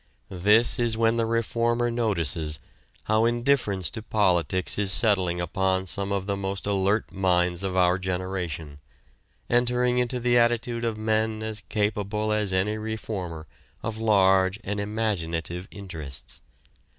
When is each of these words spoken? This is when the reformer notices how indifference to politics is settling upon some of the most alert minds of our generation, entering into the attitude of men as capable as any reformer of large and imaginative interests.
This 0.31 0.79
is 0.79 0.97
when 0.97 1.17
the 1.17 1.27
reformer 1.27 1.91
notices 1.91 2.59
how 3.03 3.25
indifference 3.25 3.87
to 3.91 4.01
politics 4.01 4.79
is 4.79 4.91
settling 4.91 5.39
upon 5.39 5.85
some 5.85 6.11
of 6.11 6.25
the 6.25 6.35
most 6.35 6.65
alert 6.65 7.11
minds 7.11 7.63
of 7.63 7.77
our 7.77 7.99
generation, 7.99 8.79
entering 9.47 9.99
into 9.99 10.19
the 10.19 10.39
attitude 10.39 10.83
of 10.83 10.97
men 10.97 11.43
as 11.43 11.61
capable 11.69 12.31
as 12.33 12.51
any 12.51 12.79
reformer 12.79 13.45
of 13.83 13.99
large 13.99 14.59
and 14.63 14.79
imaginative 14.79 15.67
interests. 15.69 16.41